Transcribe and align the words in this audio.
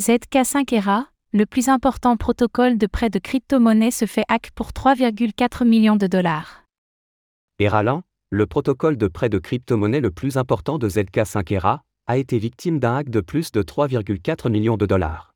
ZK5 0.00 0.76
ERA, 0.76 1.08
le 1.32 1.44
plus 1.44 1.68
important 1.68 2.16
protocole 2.16 2.78
de 2.78 2.86
prêt 2.86 3.10
de 3.10 3.18
crypto-monnaie 3.18 3.90
se 3.90 4.04
fait 4.04 4.22
hack 4.28 4.52
pour 4.54 4.68
3,4 4.70 5.66
millions 5.66 5.96
de 5.96 6.06
dollars. 6.06 6.62
Eralan, 7.58 8.04
le 8.30 8.46
protocole 8.46 8.96
de 8.96 9.08
prêt 9.08 9.28
de 9.28 9.40
crypto-monnaie 9.40 9.98
le 9.98 10.12
plus 10.12 10.36
important 10.36 10.78
de 10.78 10.88
ZK5 10.88 11.52
ERA, 11.52 11.82
a 12.06 12.16
été 12.16 12.38
victime 12.38 12.78
d'un 12.78 12.98
hack 12.98 13.10
de 13.10 13.20
plus 13.20 13.50
de 13.50 13.60
3,4 13.60 14.48
millions 14.50 14.76
de 14.76 14.86
dollars. 14.86 15.34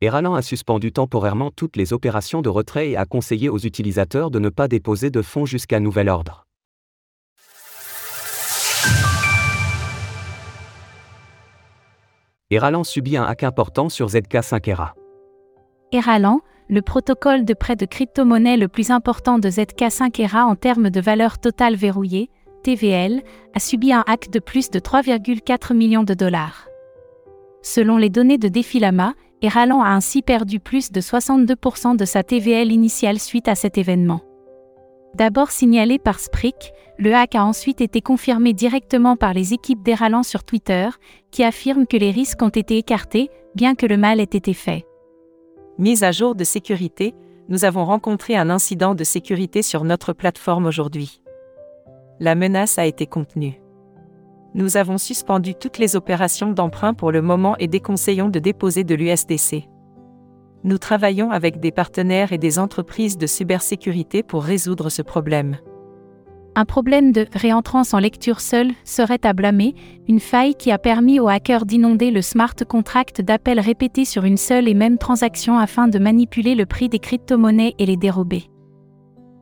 Eralan 0.00 0.36
a 0.36 0.42
suspendu 0.42 0.92
temporairement 0.92 1.50
toutes 1.50 1.74
les 1.74 1.92
opérations 1.92 2.42
de 2.42 2.48
retrait 2.48 2.90
et 2.90 2.96
a 2.96 3.04
conseillé 3.04 3.48
aux 3.48 3.58
utilisateurs 3.58 4.30
de 4.30 4.38
ne 4.38 4.48
pas 4.48 4.68
déposer 4.68 5.10
de 5.10 5.22
fonds 5.22 5.44
jusqu'à 5.44 5.80
nouvel 5.80 6.08
ordre. 6.08 6.45
Eralan 12.52 12.84
subit 12.84 13.16
un 13.16 13.24
hack 13.24 13.42
important 13.42 13.88
sur 13.88 14.06
ZK5ERA. 14.06 14.92
Eralan, 15.90 16.42
le 16.68 16.80
protocole 16.80 17.44
de 17.44 17.54
prêt 17.54 17.74
de 17.74 17.86
crypto-monnaie 17.86 18.56
le 18.56 18.68
plus 18.68 18.92
important 18.92 19.40
de 19.40 19.48
ZK5ERA 19.48 20.42
en 20.42 20.54
termes 20.54 20.90
de 20.90 21.00
valeur 21.00 21.40
totale 21.40 21.74
verrouillée, 21.74 22.30
TVL, 22.62 23.22
a 23.52 23.58
subi 23.58 23.92
un 23.92 24.04
hack 24.06 24.30
de 24.30 24.38
plus 24.38 24.70
de 24.70 24.78
3,4 24.78 25.74
millions 25.74 26.04
de 26.04 26.14
dollars. 26.14 26.68
Selon 27.62 27.96
les 27.96 28.10
données 28.10 28.38
de 28.38 28.46
Defilama, 28.46 29.14
Eralan 29.42 29.82
a 29.82 29.88
ainsi 29.88 30.22
perdu 30.22 30.60
plus 30.60 30.92
de 30.92 31.00
62% 31.00 31.96
de 31.96 32.04
sa 32.04 32.22
TVL 32.22 32.70
initiale 32.70 33.18
suite 33.18 33.48
à 33.48 33.56
cet 33.56 33.76
événement. 33.76 34.20
D'abord 35.16 35.50
signalé 35.50 35.98
par 35.98 36.20
Sprick, 36.20 36.74
le 36.98 37.14
hack 37.14 37.36
a 37.36 37.44
ensuite 37.44 37.80
été 37.80 38.02
confirmé 38.02 38.52
directement 38.52 39.16
par 39.16 39.32
les 39.32 39.54
équipes 39.54 39.82
d'Eralan 39.82 40.22
sur 40.22 40.44
Twitter, 40.44 40.90
qui 41.30 41.42
affirment 41.42 41.86
que 41.86 41.96
les 41.96 42.10
risques 42.10 42.42
ont 42.42 42.50
été 42.50 42.76
écartés, 42.76 43.30
bien 43.54 43.74
que 43.74 43.86
le 43.86 43.96
mal 43.96 44.20
ait 44.20 44.24
été 44.24 44.52
fait. 44.52 44.84
Mise 45.78 46.04
à 46.04 46.12
jour 46.12 46.34
de 46.34 46.44
sécurité, 46.44 47.14
nous 47.48 47.64
avons 47.64 47.86
rencontré 47.86 48.36
un 48.36 48.50
incident 48.50 48.94
de 48.94 49.04
sécurité 49.04 49.62
sur 49.62 49.84
notre 49.84 50.12
plateforme 50.12 50.66
aujourd'hui. 50.66 51.22
La 52.20 52.34
menace 52.34 52.78
a 52.78 52.84
été 52.84 53.06
contenue. 53.06 53.58
Nous 54.52 54.76
avons 54.76 54.98
suspendu 54.98 55.54
toutes 55.54 55.78
les 55.78 55.96
opérations 55.96 56.52
d'emprunt 56.52 56.92
pour 56.92 57.10
le 57.10 57.22
moment 57.22 57.56
et 57.58 57.68
déconseillons 57.68 58.28
de 58.28 58.38
déposer 58.38 58.84
de 58.84 58.94
l'USDC 58.94 59.66
nous 60.66 60.78
travaillons 60.78 61.30
avec 61.30 61.60
des 61.60 61.70
partenaires 61.70 62.32
et 62.32 62.38
des 62.38 62.58
entreprises 62.58 63.16
de 63.16 63.26
cybersécurité 63.26 64.22
pour 64.22 64.42
résoudre 64.42 64.90
ce 64.90 65.00
problème. 65.00 65.56
Un 66.56 66.64
problème 66.64 67.12
de 67.12 67.26
réentrance 67.34 67.94
en 67.94 67.98
lecture 67.98 68.40
seule 68.40 68.72
serait 68.84 69.24
à 69.24 69.32
blâmer, 69.32 69.74
une 70.08 70.20
faille 70.20 70.54
qui 70.54 70.72
a 70.72 70.78
permis 70.78 71.20
aux 71.20 71.28
hackers 71.28 71.66
d'inonder 71.66 72.10
le 72.10 72.20
smart 72.20 72.54
contract 72.66 73.20
d'appels 73.20 73.60
répétés 73.60 74.04
sur 74.04 74.24
une 74.24 74.38
seule 74.38 74.66
et 74.66 74.74
même 74.74 74.98
transaction 74.98 75.56
afin 75.56 75.86
de 75.86 75.98
manipuler 75.98 76.54
le 76.54 76.66
prix 76.66 76.88
des 76.88 76.98
crypto-monnaies 76.98 77.74
et 77.78 77.86
les 77.86 77.96
dérober. 77.96 78.44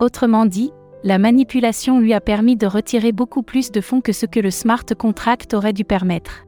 Autrement 0.00 0.46
dit, 0.46 0.72
la 1.04 1.18
manipulation 1.18 2.00
lui 2.00 2.14
a 2.14 2.20
permis 2.20 2.56
de 2.56 2.66
retirer 2.66 3.12
beaucoup 3.12 3.42
plus 3.42 3.70
de 3.70 3.80
fonds 3.80 4.00
que 4.00 4.12
ce 4.12 4.26
que 4.26 4.40
le 4.40 4.50
smart 4.50 4.86
contract 4.98 5.54
aurait 5.54 5.72
dû 5.72 5.84
permettre. 5.84 6.46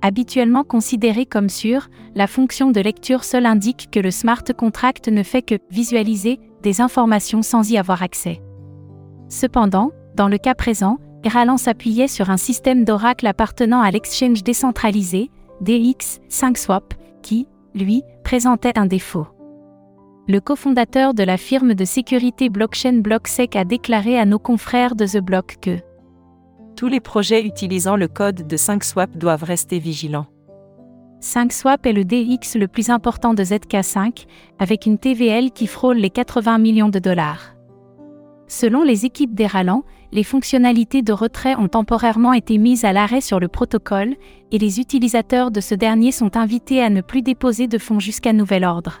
Habituellement 0.00 0.62
considérée 0.62 1.26
comme 1.26 1.48
sûre, 1.48 1.88
la 2.14 2.28
fonction 2.28 2.70
de 2.70 2.80
lecture 2.80 3.24
seule 3.24 3.46
indique 3.46 3.88
que 3.90 3.98
le 3.98 4.12
smart 4.12 4.44
contract 4.56 5.08
ne 5.08 5.22
fait 5.22 5.42
que 5.42 5.56
visualiser 5.70 6.38
des 6.62 6.80
informations 6.80 7.42
sans 7.42 7.68
y 7.70 7.78
avoir 7.78 8.02
accès. 8.02 8.40
Cependant, 9.28 9.90
dans 10.14 10.28
le 10.28 10.38
cas 10.38 10.54
présent, 10.54 10.98
Eralan 11.24 11.56
s'appuyait 11.56 12.08
sur 12.08 12.30
un 12.30 12.36
système 12.36 12.84
d'oracle 12.84 13.26
appartenant 13.26 13.80
à 13.80 13.90
l'exchange 13.90 14.44
décentralisé, 14.44 15.30
DX5Swap, 15.64 16.92
qui, 17.22 17.48
lui, 17.74 18.02
présentait 18.22 18.78
un 18.78 18.86
défaut. 18.86 19.26
Le 20.28 20.40
cofondateur 20.40 21.14
de 21.14 21.24
la 21.24 21.36
firme 21.36 21.74
de 21.74 21.84
sécurité 21.84 22.50
blockchain 22.50 23.00
BlockSec 23.00 23.56
a 23.56 23.64
déclaré 23.64 24.18
à 24.18 24.26
nos 24.26 24.38
confrères 24.38 24.94
de 24.94 25.06
The 25.06 25.18
Block 25.18 25.56
que 25.60 25.78
tous 26.78 26.86
les 26.86 27.00
projets 27.00 27.44
utilisant 27.44 27.96
le 27.96 28.06
code 28.06 28.46
de 28.46 28.56
5swap 28.56 29.18
doivent 29.18 29.42
rester 29.42 29.80
vigilants. 29.80 30.26
5swap 31.20 31.84
est 31.88 31.92
le 31.92 32.04
DX 32.04 32.56
le 32.56 32.68
plus 32.68 32.88
important 32.88 33.34
de 33.34 33.42
ZK5, 33.42 34.26
avec 34.60 34.86
une 34.86 34.96
TVL 34.96 35.50
qui 35.50 35.66
frôle 35.66 35.96
les 35.96 36.10
80 36.10 36.58
millions 36.58 36.88
de 36.88 37.00
dollars. 37.00 37.56
Selon 38.46 38.84
les 38.84 39.04
équipes 39.04 39.34
d'Eralan, 39.34 39.82
les 40.12 40.22
fonctionnalités 40.22 41.02
de 41.02 41.12
retrait 41.12 41.56
ont 41.56 41.66
temporairement 41.66 42.32
été 42.32 42.58
mises 42.58 42.84
à 42.84 42.92
l'arrêt 42.92 43.22
sur 43.22 43.40
le 43.40 43.48
protocole, 43.48 44.14
et 44.52 44.58
les 44.58 44.78
utilisateurs 44.78 45.50
de 45.50 45.60
ce 45.60 45.74
dernier 45.74 46.12
sont 46.12 46.36
invités 46.36 46.80
à 46.80 46.90
ne 46.90 47.00
plus 47.00 47.22
déposer 47.22 47.66
de 47.66 47.78
fonds 47.78 47.98
jusqu'à 47.98 48.32
nouvel 48.32 48.64
ordre. 48.64 49.00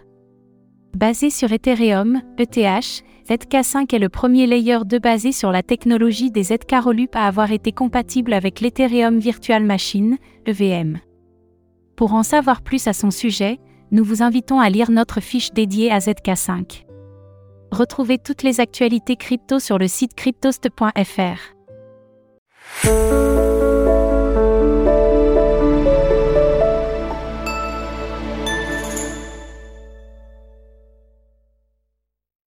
Basé 0.98 1.30
sur 1.30 1.52
Ethereum, 1.52 2.22
ETH, 2.38 3.04
ZK5 3.30 3.94
est 3.94 4.00
le 4.00 4.08
premier 4.08 4.48
layer 4.48 4.78
2 4.84 4.98
basé 4.98 5.30
sur 5.30 5.52
la 5.52 5.62
technologie 5.62 6.32
des 6.32 6.42
ZK 6.42 6.74
Rollup 6.82 7.14
à 7.14 7.28
avoir 7.28 7.52
été 7.52 7.70
compatible 7.70 8.32
avec 8.32 8.60
l'Ethereum 8.60 9.20
Virtual 9.20 9.62
Machine, 9.62 10.18
EVM. 10.44 10.98
Pour 11.94 12.14
en 12.14 12.24
savoir 12.24 12.62
plus 12.62 12.88
à 12.88 12.92
son 12.92 13.12
sujet, 13.12 13.60
nous 13.92 14.02
vous 14.02 14.24
invitons 14.24 14.58
à 14.58 14.70
lire 14.70 14.90
notre 14.90 15.20
fiche 15.20 15.52
dédiée 15.52 15.92
à 15.92 16.00
ZK5. 16.00 16.84
Retrouvez 17.70 18.18
toutes 18.18 18.42
les 18.42 18.58
actualités 18.58 19.14
crypto 19.14 19.60
sur 19.60 19.78
le 19.78 19.86
site 19.86 20.14
cryptost.fr. 20.16 21.54